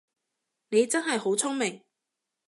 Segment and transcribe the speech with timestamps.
[0.69, 1.83] 你真係好聰明